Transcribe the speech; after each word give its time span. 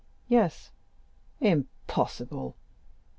"Yes." 0.27 0.71
"Impossible!" 1.41 2.55